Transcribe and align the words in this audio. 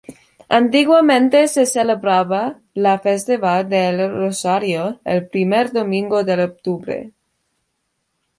Antiguamente 0.49 1.47
se 1.47 1.67
celebraba 1.67 2.59
la 2.73 2.97
festividad 2.97 3.65
de 3.65 3.87
El 3.89 4.11
Rosario, 4.11 4.99
el 5.05 5.29
primer 5.29 5.71
domingo 5.71 6.23
de 6.23 6.43
octubre. 6.43 7.13